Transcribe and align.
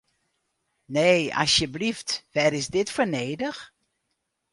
Nee, 0.95 1.21
asjeblyft, 1.43 2.09
wêr 2.33 2.53
is 2.59 2.67
dit 2.75 2.89
foar 2.95 3.09
nedich? 3.15 3.61